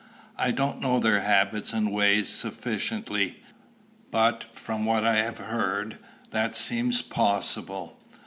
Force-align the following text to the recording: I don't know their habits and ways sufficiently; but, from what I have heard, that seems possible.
I 0.39 0.49
don't 0.49 0.81
know 0.81 0.97
their 0.97 1.21
habits 1.21 1.73
and 1.73 1.91
ways 1.91 2.27
sufficiently; 2.27 3.43
but, 4.09 4.55
from 4.55 4.83
what 4.83 5.03
I 5.05 5.17
have 5.17 5.37
heard, 5.37 5.99
that 6.31 6.55
seems 6.55 7.03
possible. 7.03 7.99